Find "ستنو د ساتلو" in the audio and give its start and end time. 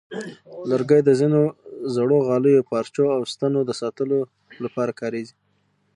3.33-4.19